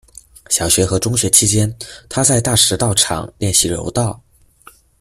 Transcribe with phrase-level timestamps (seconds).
[0.49, 1.71] 小学和中学期间，
[2.09, 4.19] 她在大石道场练习柔道。